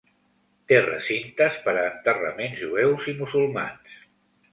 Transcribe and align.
Té 0.69 0.77
recintes 0.85 1.59
per 1.65 1.75
a 1.81 1.83
enterraments 1.89 2.57
jueus 2.63 3.05
i 3.13 3.15
musulmans. 3.21 4.01